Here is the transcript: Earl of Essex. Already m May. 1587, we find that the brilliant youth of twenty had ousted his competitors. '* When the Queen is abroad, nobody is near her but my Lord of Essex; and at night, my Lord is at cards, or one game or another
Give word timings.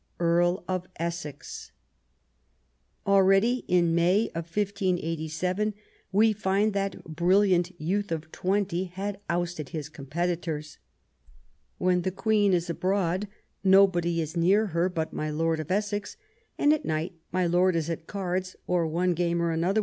Earl 0.19 0.63
of 0.67 0.87
Essex. 0.95 1.71
Already 3.05 3.63
m 3.69 3.93
May. 3.93 4.31
1587, 4.33 5.75
we 6.11 6.33
find 6.33 6.73
that 6.73 6.93
the 7.03 7.07
brilliant 7.07 7.79
youth 7.79 8.11
of 8.11 8.31
twenty 8.31 8.85
had 8.85 9.19
ousted 9.29 9.69
his 9.69 9.89
competitors. 9.89 10.79
'* 11.25 11.47
When 11.77 12.01
the 12.01 12.09
Queen 12.09 12.51
is 12.51 12.67
abroad, 12.67 13.27
nobody 13.63 14.19
is 14.19 14.35
near 14.35 14.65
her 14.73 14.89
but 14.89 15.13
my 15.13 15.29
Lord 15.29 15.59
of 15.59 15.69
Essex; 15.69 16.17
and 16.57 16.73
at 16.73 16.83
night, 16.83 17.13
my 17.31 17.45
Lord 17.45 17.75
is 17.75 17.87
at 17.87 18.07
cards, 18.07 18.55
or 18.65 18.87
one 18.87 19.13
game 19.13 19.39
or 19.39 19.51
another 19.51 19.79